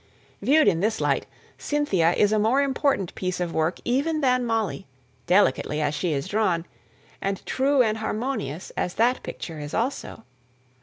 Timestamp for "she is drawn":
5.93-6.65